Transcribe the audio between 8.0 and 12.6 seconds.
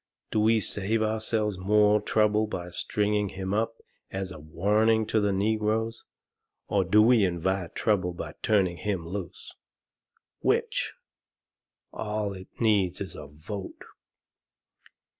by turning him loose? Which? All it